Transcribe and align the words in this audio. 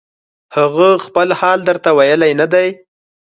هغه 0.55 0.89
خپل 1.05 1.27
حال 1.39 1.59
درته 1.67 1.89
ویلی 1.97 2.31
نه 2.39 2.47
دی 2.53 2.67